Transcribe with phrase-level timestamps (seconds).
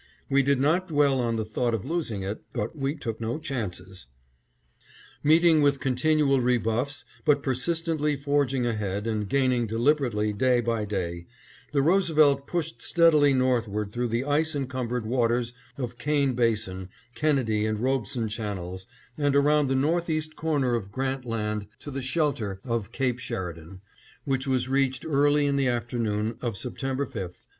[0.31, 4.07] We did not dwell on the thought of losing it, but we took no chances.
[5.23, 11.27] Meeting with continual rebuffs, but persistently forging ahead and gaining deliberately day by day,
[11.71, 17.79] the Roosevelt pushed steadily northward through the ice encumbered waters of Kane Basin, Kennedy and
[17.79, 18.87] Robeson Channels,
[19.19, 23.81] and around the northeast corner of Grant Land to the shelter of Cape Sheridan,
[24.25, 27.35] which was reached early in the afternoon of September 5, 1908.